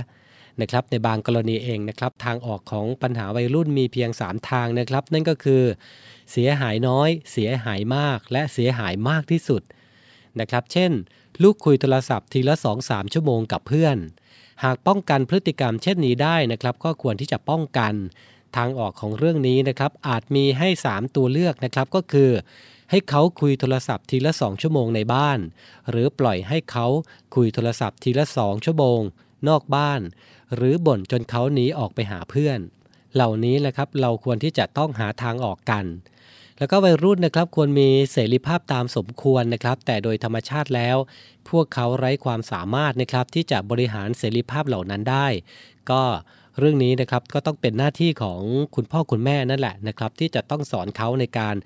[0.61, 5.63] นะครับในบางกรณีเองนะครับทางออกของปัญหาวัยรุ่นมีเพียง 3 ทางนะครับ นั่นก็คือ
[6.33, 9.63] เสียหายน้อย เสียหายมากและเสียหายมากที่สุด
[10.41, 10.93] นะครับ เช่น
[11.43, 12.55] ลูกคุยโทรศัพท์ทีละ
[12.85, 13.97] 2-3ชั่วโมงกับเพื่อน
[14.65, 17.95] หากป้องกันพฤติกรรมเช่นนี้ได้นะครับก็ควรที่จะป้องกัน
[18.57, 22.31] ทางออกของเรื่องนี้นะครับอาจมีให้ 3 ตัวเลือกนะครับก็คือ
[22.91, 25.39] ให้เขาคุยโทรศัพท์ทีละ2ชั่วโมงในบ้าน
[25.91, 26.87] หรือปล่อยให้เขา
[27.35, 29.01] คุยโทรศัพท์ทีละ2ชั่วโมง
[29.49, 30.01] นอกบ้าน
[30.55, 32.59] หรือบ่นจนเขาหนีออกไปหาเพื่อน
[33.15, 35.85] เหล่านี้แหละครับเราควรที่จะต้องหาทางออกกัน
[36.63, 40.97] แล้วก็วัยรุ่นนะครับควรมีเสรีภาพตามสมควรนะครับ แต่โดยธรรมชาติแล้ว
[41.51, 45.27] พวกเขาไร้ความสามารถนะครับที่จะบริหารเสรีภาพเหล่านั้นได้
[45.91, 46.03] ก็
[46.59, 48.41] เรื่องนี้นะครับก็ต้องเป็นหน้าที่ของ
[48.75, 51.57] คุณพ่อคุณแม่นั่นแหละนะครับ ที่จะต้องสอนเขาในการ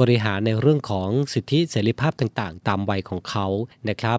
[0.00, 3.46] บริหารในเรื่องของสิทธิเสรีภาพต่างๆ ตามวัยของเขา
[3.88, 4.18] นะครับ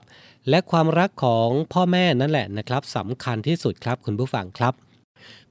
[0.49, 4.73] และความรักของพ่อแม่นั่นแหละนะครับสำคัญที่สุดครับคุณผู้ฟังครับ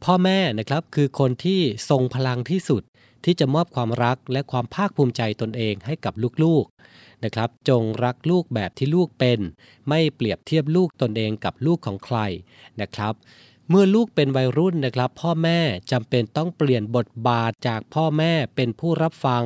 [0.05, 1.61] พ่อแม่นะครับคือคนที่
[1.91, 2.83] ทรงพลังที่สุด
[3.27, 9.41] ที่จะมอบความรักและความภาคภูมิใจตนเองให้กับลูกๆนะครับ จงรักลูกแบบที่ลูกเป็น
[9.89, 12.18] ไม่เปรียบเทียบลูกตนเองกับลูกของใคร
[12.81, 13.14] นะครับ
[13.70, 15.61] เมื่อลูกเป็นวัยรุ่นนะครับ พ่อแม่
[15.93, 19.45] จำเป็นต้องเปลี่ยนบทบาทจากพ่อแม่เป็นผู้รับฟัง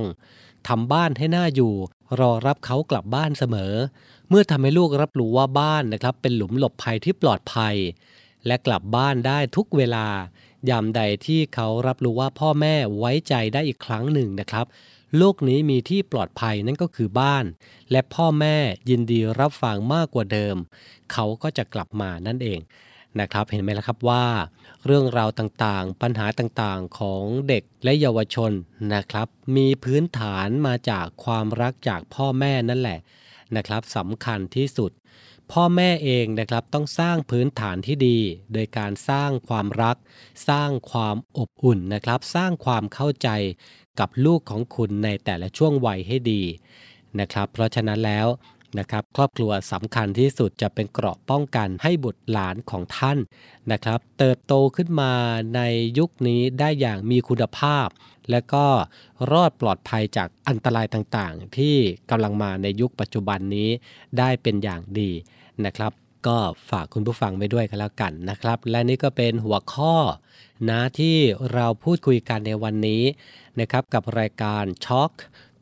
[0.69, 1.75] ทำบ้านให้หน่าอยู่
[2.21, 3.75] รอรับเขากลับบ้านเสมอ
[4.29, 7.77] เมื่อทำให้ลูกรับรู้ว่าบ้านนะครับ เป็นหลุมหลบภัยที่ปลอดภัย
[8.47, 10.07] และกลับบ้านได้ทุกเวลา
[10.71, 14.67] ยามใดที่เขารับรู้ว่าพ่อแม่ไว้ใจได้อีกครั้งหนึ่งนะครับ
[15.17, 17.45] โลกนี้มีที่ปลอดภัยนั่นก็คือบ้าน
[17.91, 18.57] และพ่อแม่
[18.91, 20.57] ยินดีรับฟังมากกว่าเดิม
[21.13, 22.61] เขาก็จะกลับมานั่นเอง
[23.21, 24.25] นะครับเห็นไหมล่ะครับว่า
[24.87, 28.53] เรื่องราวต่างๆ ปัญหาต่างๆของเด็กและเยาวชน
[28.95, 32.99] นะครับ มีพื้นฐานมาจากความรักจากพ่อแม่นั่นแหละ
[33.57, 34.91] นะครับสำคัญที่สุด
[35.53, 38.19] พ่อแม่เองนะครับต้องสร้างพื้นฐานที่ดี
[38.53, 39.97] โดยการสร้างความรัก
[40.49, 43.29] สร้างความอบอุ่นนะครับ สร้างความเข้าใจ
[44.01, 46.43] กับลูกของคุณในแต่ละช่วงวัยให้ดี
[47.21, 48.27] นะครับ เพราะฉะนั้นแล้ว
[48.79, 53.19] นะครับครอบครัวสำคัญที่สุดจะเป็นเกราะป้องกันให้บุตรหลานของท่าน
[53.73, 55.13] นะครับ เติบโตขึ้นมา
[55.55, 55.61] ใน
[55.99, 57.89] ยุคนี้ได้อย่างมีคุณภาพ
[58.31, 58.67] และก็
[59.33, 61.77] รอดปลอดภัยจากอันตรายต่างๆ ที่
[62.11, 63.69] กำลังมาในยุคปัจจุบันนี้
[64.19, 65.11] ได้เป็นอย่างดี
[65.67, 65.93] นะครับ
[66.27, 66.39] ก็
[66.71, 69.95] ฝากคุณผู้ฟังไปด้วยกันแล้วกันนะครับ และนี่ก็เป็นหัวข้อ
[70.71, 71.17] นะที่
[71.55, 73.03] เราพูดคุยกันในวันนี้
[73.61, 75.11] นะครับกับรายการช็อค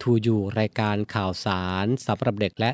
[0.03, 2.71] ทูยูรายการข่าวสารสำหรับเด็กและ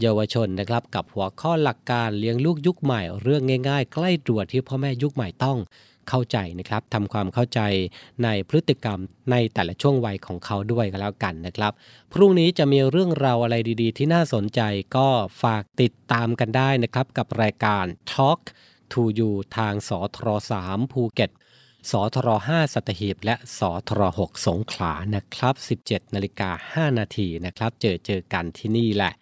[0.00, 5.58] เยาวชนนะครับ กับหัวข้อหลักการเลี้ยงลูกยุคใหม่ เรื่องง่ายๆ ใกล้ตัวที่พ่อแม่ยุคใหม่ต้อง
[6.08, 7.60] เข้าใจนะครับทำความเข้าใจ
[8.24, 8.98] ในพฤติกรรม
[9.30, 11.72] ในแต่ละช่วงวัยของเขาด้วยกันแล้วกันนะครับ
[12.12, 14.60] พรุ่งนี้จะมีเรื่องราวอะไรดีๆ ที่น่าสนใจ
[14.96, 15.08] ก็
[15.42, 18.40] ฝากติดตามกันได้นะครับ กับรายการ Talk
[18.92, 20.28] to You ทางสทร
[20.64, 21.30] 3ภูเก็ต
[21.90, 25.54] สทร5สัตหีบ และสทร6สงขลานะครับ
[25.84, 29.12] 17นาฬิกา5นาทีนะครับ เจอเจอกันที่นี่แหละ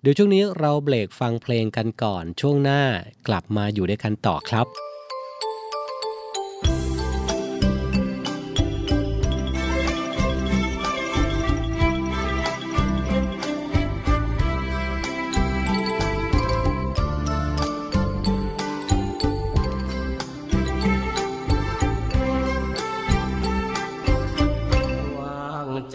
[0.00, 2.82] เดี๋ยวช่วงนี้เราเบรกฟังเพลงกันก่อนช่วงหน้า
[3.28, 4.68] กลับมาอยู่ด้วยกันต่อครับ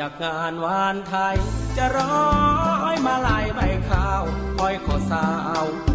[0.10, 1.38] จากงานวานไทย
[1.78, 4.24] จะร้อยมาลายใบข้าว
[4.58, 5.28] คอยขอสา
[5.64, 5.89] ว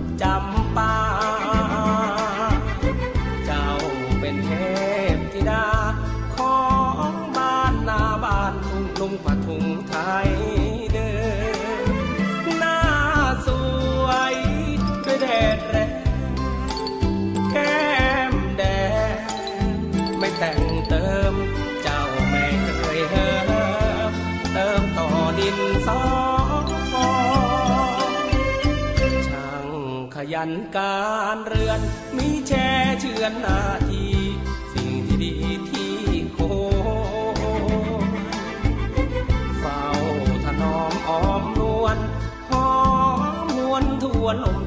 [30.49, 31.81] นการเรือน
[32.17, 32.69] มีแช่
[33.01, 34.07] เชือนนาที
[34.75, 35.35] สิ่งที่ดี
[35.71, 35.95] ที่
[36.33, 36.39] โค
[39.61, 39.83] เฝ้า
[40.45, 41.99] ถนอมอ้อมนวล
[42.51, 42.71] หอ
[43.45, 44.64] มมวนทวนอม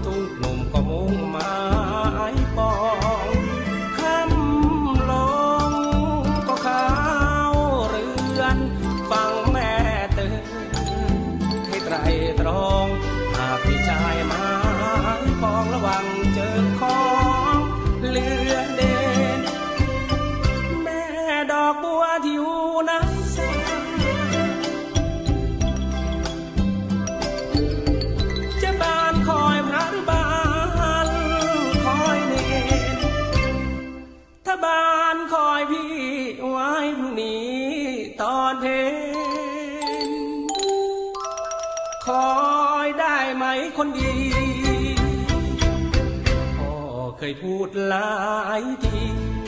[47.30, 48.12] ยพูดหลา
[48.60, 49.00] ยที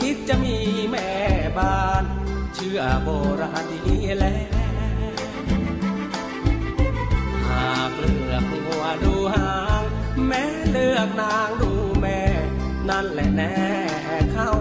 [0.01, 0.57] คิดจะมี
[0.89, 1.09] แม่
[1.57, 2.03] บ้าน
[2.55, 3.09] เชื่อโบ
[3.41, 5.13] ราณดีแล้ว
[7.47, 9.83] หากเลือกหัวดูหาง
[10.27, 11.71] แม่เลือกนางดู
[12.01, 12.19] แม่
[12.89, 13.55] นั่นแหละแน่
[14.33, 14.51] เข้า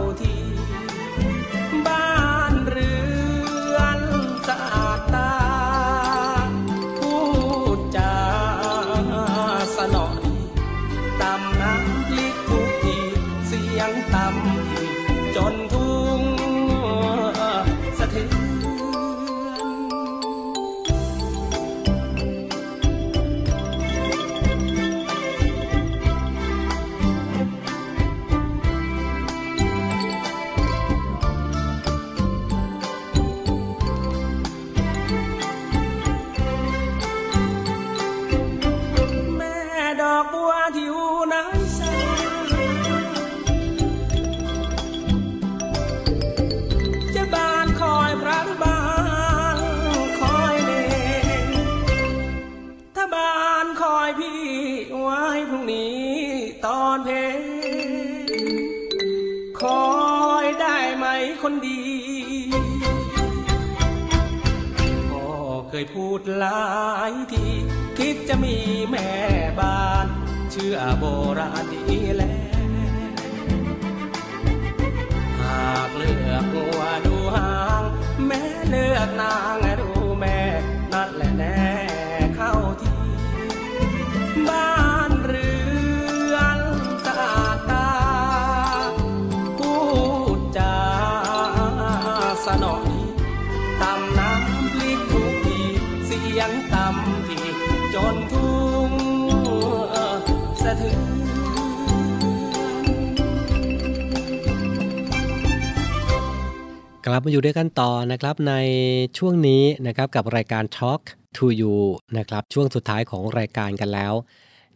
[107.39, 108.55] อยู่ด้วยกันต่อนะครับใน
[109.18, 111.03] ช่วงนี้นะครับกับรายการ Talk
[111.36, 111.76] to You
[112.18, 114.14] นะครับช่วงสุดท้ายของรายการกันแล้ว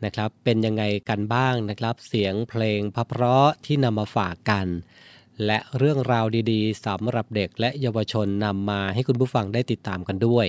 [0.05, 4.67] นะครับเป็นยังไงกันบ้างนะครับเสียงเพลงเพราะที่นำมาฝากกัน
[5.47, 10.47] และเรื่องราวดีๆสำหรับเด็กและเยาวชนนำมาให้คุณผู้ฟังได้ติดตามกันด้วย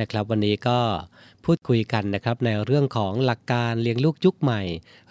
[0.00, 0.78] นะครับวันนี้ก็
[1.44, 4.62] พูดคุยกันนะครับในเรื่องของหลักการเลี้ยงลูกยุคใหม่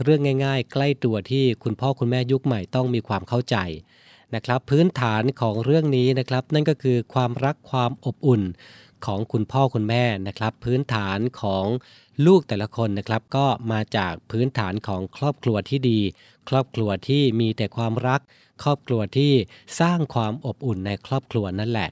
[0.04, 3.58] เรื่องง่าย ๆ ใกล้ตัวที่คุณพ่อคุณแม่ยุคใหม่ต้องมีความเข้าใจ
[4.36, 8.42] นะครับพื้นฐานของเรื่องนี้นะครับ นั่นก็คือความรักความอบอุ่น
[9.06, 11.66] ของคุณพ่อคุณแม่นะครับ พื้นฐานของ
[12.26, 16.00] ลูกแต่ละคนนะครับ ก็มาจากพื้นฐานของครอบครัวที่ดี
[16.50, 18.22] ครอบครัวที่มีแต่ความรัก
[18.64, 19.34] ครอบครัวที่
[19.80, 21.90] สร้างความอบอุ่นในครอบครัวนั่นแหละ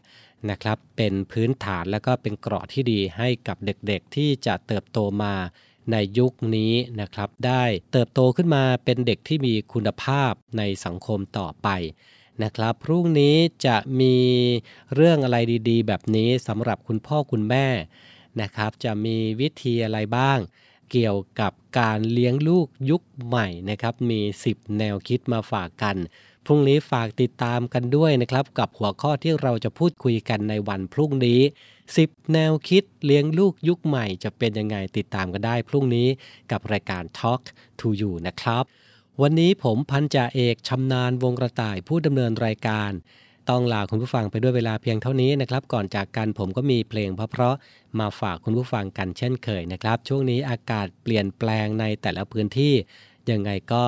[0.50, 5.34] นะครับ เป็นพื้นฐานแล้วก็เป็นเกราะที่ดีให้กับเด็กๆ ที่จะเติบโตมา
[5.92, 11.68] ในยุคนี้นะครับ ได้เติบโตขึ้นมาเป็นเด็กที่มีคุณภาพในสังคมต่อไป
[12.44, 14.16] นะครับ พรุ่งนี้จะมี
[14.96, 15.38] เรื่องอะไร
[15.70, 17.68] ดีๆ แบบนี้สำหรับคุณพ่อคุณแม่
[18.42, 20.40] นะครับ จะมีวิธีอะไรบ้าง
[20.92, 25.98] เกี่ยวกับการเลี้ยงลูกยุคใหม่นะครับ มี 10 แนวคิดมาฝากกัน
[26.46, 31.42] พรุ่งนี้ฝากติดตามกันด้วยนะครับ กับหัวข้อที่เราจะพูดคุยกันในวันพรุ่งนี้
[31.92, 36.08] 10 แนวคิดเลี้ยงลูกยุคใหม่ จะเป็นยังไงติดตามกันได้ พรุ่งนี้
[36.52, 37.42] กับรายการ Talk
[37.80, 38.64] to You นะครับ
[39.22, 42.92] วันนี้ผมพันจ่าเอกชำนาญวงกระต่ายผู้ดำเนินรายการ
[43.50, 52.74] ต้องลาคุณผู้ฟังไปด้วยเวลาเพียงเท่านี้นะครับ ก่อนจากกันผมก็มีเพลงเพราะๆมาฝากคุณผู้ฟังกันเช่นเคยนะครับ ช่วงนี้อากาศเปลี่ยนแปลงในแต่ละพื้นที่
[53.32, 53.84] ยังไงก็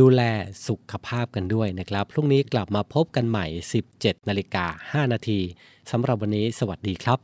[0.00, 0.22] ดูแล
[0.66, 3.46] สุขภาพกันด้วยนะครับ พรุ่งนี้กลับมาพบกันใหม่
[3.88, 5.40] 17 นาฬิกา 5 นาที
[5.90, 7.18] สำหรับวันนี้สวัสดีครับ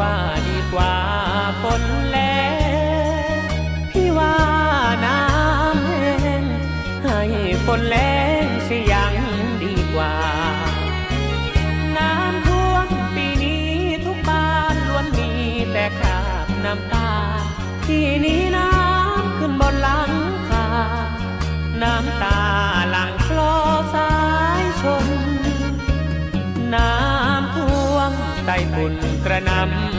[0.00, 0.16] ว่า
[0.48, 0.94] ดีกว่า
[1.62, 2.40] ฝนแล้
[3.34, 3.38] ง
[3.90, 4.36] พี่ว่า
[5.06, 6.44] น้ำแห้ง
[7.04, 7.20] ให้
[7.66, 9.14] ฝนแล้งสิยัง
[9.64, 10.14] ดีกว่า
[11.98, 13.68] น้ำท่วมปีนี้
[14.04, 15.30] ทุกบ้านล้วนมี
[15.72, 17.10] แต่คราบน้ำตา
[17.86, 20.12] ที่นี้น้ำขึ้นบนหลัง
[20.48, 20.66] คา
[21.82, 22.38] น้ำตา
[22.90, 23.54] หลังคลอ
[23.94, 24.12] สา
[24.62, 25.06] ยชน
[26.74, 28.12] น้ำท่วม
[28.46, 28.94] ใต้ฝุ่น
[29.24, 29.89] กระนำ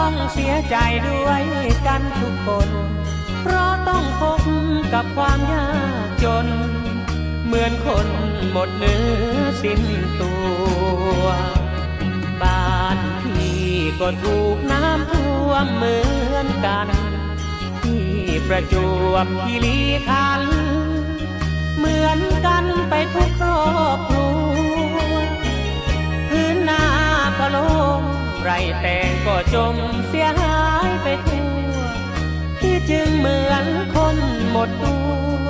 [0.00, 0.76] ต้องเสียใจ
[1.08, 1.44] ด้วย
[1.86, 2.68] กันทุกคน
[3.40, 4.42] เพราะต้องพบ
[4.94, 5.68] กับความยา
[6.06, 6.46] กจน
[7.46, 8.08] เหมือนคน
[8.52, 9.04] หมดเนื้อ
[9.62, 9.82] สิ้น
[10.20, 10.34] ตั
[11.20, 11.24] ว
[12.42, 13.64] บ้านพี่
[14.00, 15.98] ก็ถูกน้ำท่วมเหมื
[16.34, 16.88] อนกัน
[17.82, 18.08] ที่
[18.46, 18.74] ประจ
[19.08, 19.78] วบคีรี
[20.08, 20.42] ขัน
[21.78, 23.62] เหมือนกันไปทุกครอ
[23.96, 24.66] บครัว
[26.28, 26.84] พื้นหน้า
[27.38, 27.58] ก็โล
[28.00, 29.76] ง ไรแต่งก็จม
[30.08, 31.74] เสียหายไปทั่ว
[32.60, 34.16] ที่จึงเหมือนคน
[34.50, 35.46] หมดตัว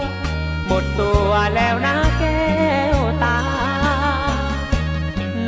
[0.66, 2.50] หมดตัวแล้วนะแก้
[2.96, 3.40] วตา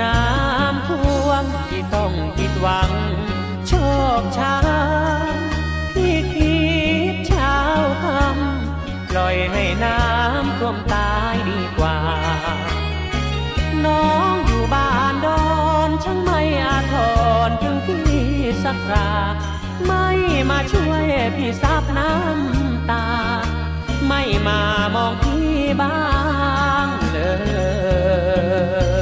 [0.01, 2.93] น้ำท่วมที่ต้องผิดหวัง
[3.69, 3.73] โช
[4.21, 6.57] คช้ำที่คิ
[7.13, 7.57] ดเช้า
[8.03, 11.99] คำปล่อยให้น้ำท่วมตายดีกว่า
[13.85, 15.62] น้องอยู่บ้านดอ
[16.05, 16.95] ช่างไม่อาท
[17.49, 18.03] รถึงพี่
[18.65, 19.11] สักรา
[19.87, 20.09] ไม่
[20.51, 21.05] มาช่วย
[21.37, 23.07] พี่ซับน้ำตา
[24.09, 24.61] ไม่มา
[24.95, 26.01] มองพี่บ้า
[26.85, 27.19] งเล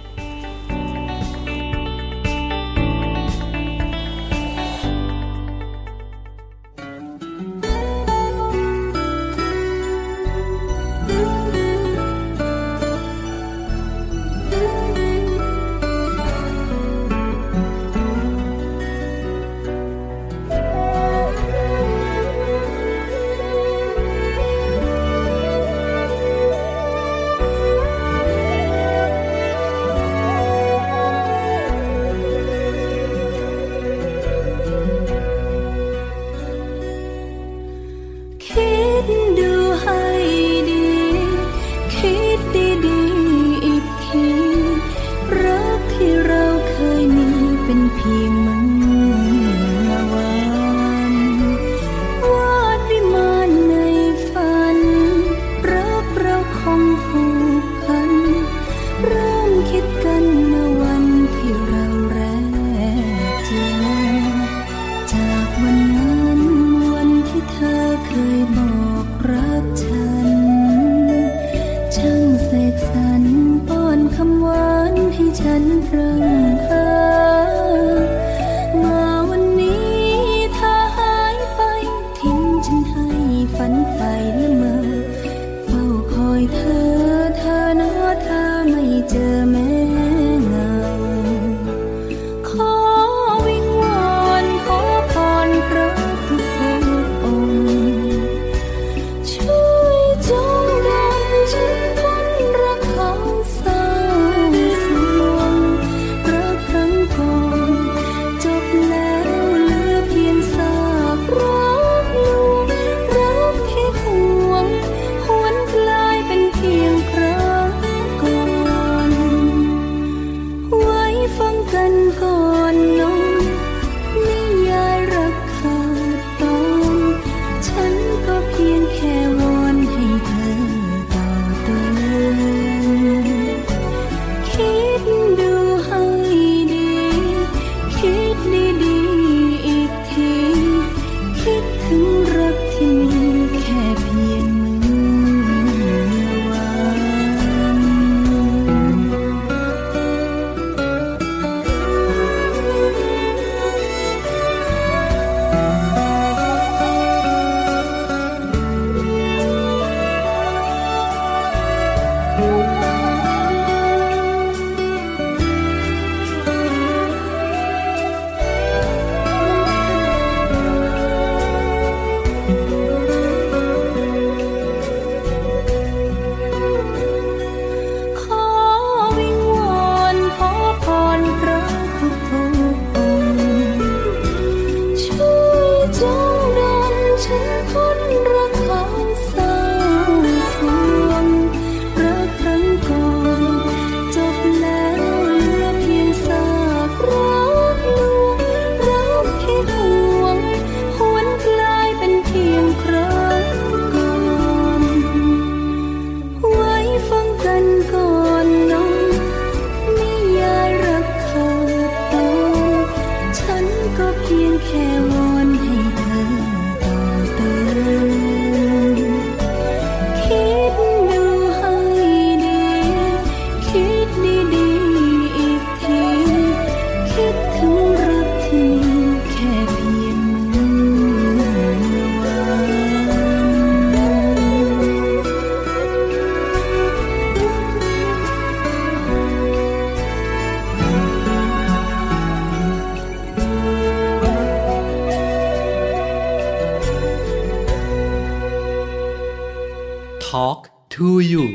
[250.31, 250.61] Talk
[250.91, 251.45] to you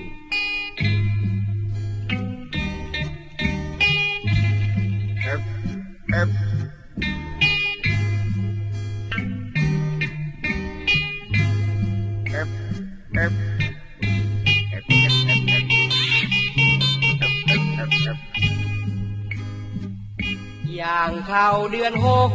[20.75, 22.31] อย่างเข้าเดือนหก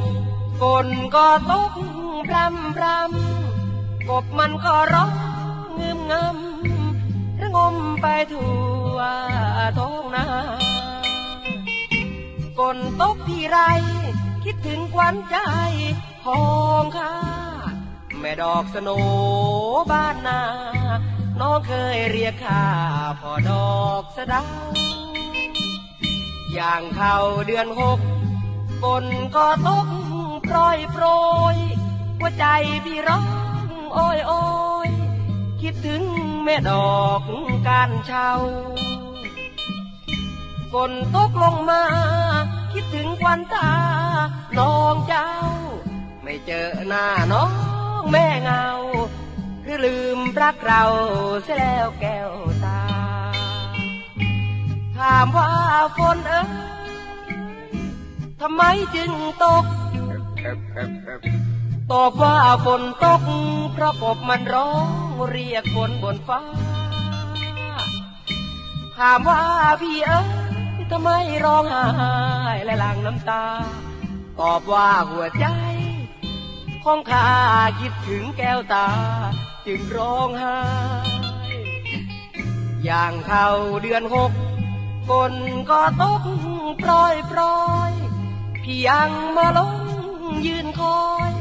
[0.62, 1.72] ฝนก็ตก
[2.28, 5.31] พรำพรำกบมันก็ร้อง
[6.12, 6.38] งึม
[6.68, 8.54] งำระงมไปทั่
[8.96, 8.98] ว
[9.78, 10.26] ท้องนา
[12.58, 13.60] ฝนตกที่ไร
[14.44, 15.38] คิดถึงควันใจ
[16.26, 16.44] ขอ
[16.82, 17.16] งข้า
[18.20, 18.90] แม่ดอกสโน
[19.92, 20.42] บ้านนา
[21.40, 22.66] น้องเคยเรียกข้า
[23.20, 24.44] พ่อดอกสะดา
[26.54, 28.00] อย่างเข้าเดือนหก
[28.82, 29.06] ฝน
[29.36, 29.88] ก็ตก
[30.46, 31.06] โปรยโปร
[31.56, 31.58] ย
[32.20, 32.46] หัวใจ
[32.86, 33.26] พี่ร้อง
[33.94, 34.42] โอ้ยโอ้
[34.81, 34.81] ย
[35.62, 36.04] คิดถึง
[36.44, 37.22] แม่ดอก
[37.68, 38.32] การเช่า
[40.72, 41.84] ฝนตกลงมา
[42.74, 43.72] คิดถึงควันตา
[44.58, 45.30] น้องเจ้า
[46.24, 47.46] ไม่เจอหน้าน้อ
[48.02, 48.66] งแม่เงา
[49.64, 50.84] หรือลืมรักเรา
[51.44, 52.32] เสียแล้วแก้ว
[52.66, 52.82] ตา
[54.98, 55.50] ถามว่า
[55.98, 56.48] ฝนเอ้ย
[58.42, 58.64] ทำไม
[58.96, 59.12] จึง
[59.44, 59.66] ตก
[61.92, 63.22] ตอบว่าฝนตก
[63.74, 64.72] เพราะกบมันร้อ
[65.10, 66.42] งเรียกฝนบนฟ้า
[68.98, 69.42] ถามว่า
[69.82, 70.28] พี่เอ้ย
[70.92, 71.10] ทำไม
[71.46, 71.86] ร้องไห้
[72.64, 73.46] และหลั่งน้ำตา
[74.40, 75.46] ตอบว่าหัวใจ
[76.84, 77.28] ของข้า
[77.80, 78.88] คิดถึงแก้วตา
[79.66, 80.58] จึงร้องไห้
[82.84, 83.48] อย่างเข้า
[83.82, 84.32] เดือนหก
[85.10, 85.34] ฝน
[85.70, 86.24] ก็ตก
[86.84, 87.60] ปล่อยปล่อ
[87.90, 87.92] ย
[88.64, 89.78] พี่ยังมาลง
[90.48, 91.32] ยืนคอย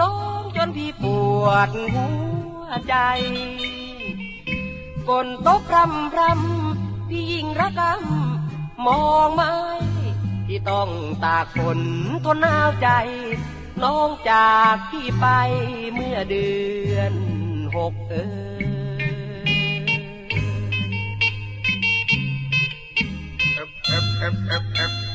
[0.00, 1.04] น้องจนพี่ป
[1.42, 2.06] วดหั
[2.62, 2.96] วใจ
[5.06, 9.52] ฝนตกพรำพรำพี่ยิ่งระกำมองไม้
[10.46, 10.90] ที่ต้อง
[11.24, 11.80] ตากฝน
[12.24, 12.88] ทนหนาวใจ
[13.82, 15.26] น้องจากพี่ไป
[15.92, 16.48] เมื่อเดื
[16.92, 17.14] อน
[17.76, 18.56] หกเออ
[25.04, 25.05] ถ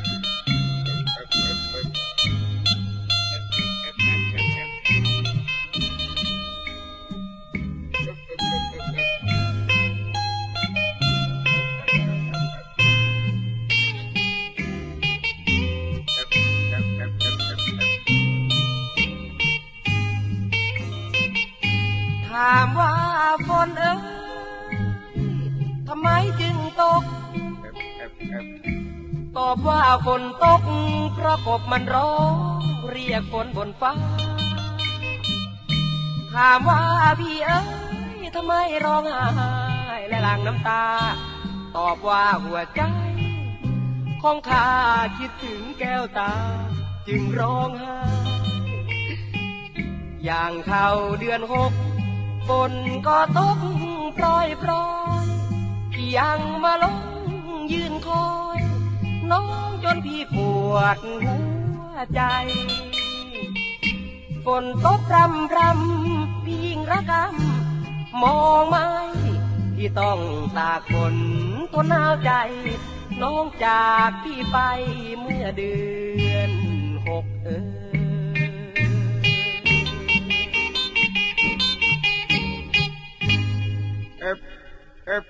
[30.06, 30.62] ฝนตก
[31.14, 32.34] เพราะกบมันร้อง
[32.90, 33.92] เรียกฝนบนฟ้า
[36.32, 36.82] ถามว่า
[37.20, 37.60] พี่เอ้
[38.16, 38.52] ยทำไม
[38.84, 39.52] ร้องไห้
[40.08, 40.84] และหลั่งน้ำตา
[41.76, 42.82] ตอบว่าหัวใจ
[44.22, 44.68] ของข้า
[45.18, 46.32] คิดถึงแก้วตา
[47.08, 47.98] จึงร้องไห้
[50.24, 50.88] อย่างเข้า
[51.20, 51.72] เดือนหก
[52.48, 52.72] ฝน
[53.06, 53.58] ก็ตก
[54.16, 54.86] ปล่อยปล่อ
[55.24, 55.26] ย
[56.16, 56.98] ยังมาลง
[57.72, 58.28] ยืนคอ
[58.58, 58.60] ย
[59.30, 60.36] น้อง จนพี่ป
[60.72, 61.36] วดหั
[61.92, 62.22] วใจ
[64.44, 68.88] ฝนตกรำรำพี่ยิ่งระกำมองไม่
[69.76, 70.20] ที่ต้อง
[70.58, 71.14] ตากฝน
[71.72, 72.32] ตัวหนาวใจ
[73.22, 74.58] น้องจากพี่ไป
[75.20, 75.74] เมื่อเดื
[76.32, 76.52] อน
[77.08, 77.62] หกเออ
[84.20, 84.38] เอฟ
[85.06, 85.24] เอฟ